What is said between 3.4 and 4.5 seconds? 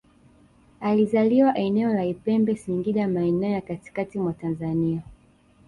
ya katikati mwa